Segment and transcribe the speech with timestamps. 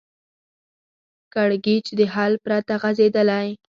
[1.33, 3.47] کړکېچ د حل پرته غځېدلی